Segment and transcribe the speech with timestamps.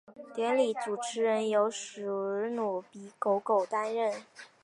[0.33, 4.11] 典礼主持人由史奴比狗狗担任。